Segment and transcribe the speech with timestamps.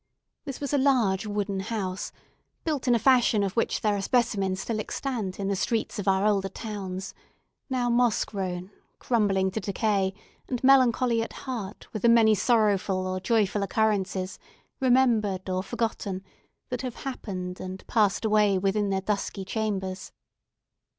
[0.45, 2.11] This was a large wooden house,
[2.63, 6.07] built in a fashion of which there are specimens still extant in the streets of
[6.07, 7.13] our older towns
[7.69, 10.15] now moss grown, crumbling to decay,
[10.49, 14.39] and melancholy at heart with the many sorrowful or joyful occurrences,
[14.79, 16.23] remembered or forgotten,
[16.69, 20.11] that have happened and passed away within their dusky chambers.